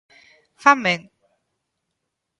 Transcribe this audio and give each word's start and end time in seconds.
Fan 0.55 0.83
ben. 0.83 1.09